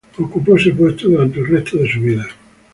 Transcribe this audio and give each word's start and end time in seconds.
Ocupó 0.17 0.55
ese 0.57 0.71
puesto 0.71 1.09
durante 1.09 1.37
el 1.37 1.45
resto 1.47 1.77
de 1.77 1.87
su 1.87 1.99
vida. 1.99 2.25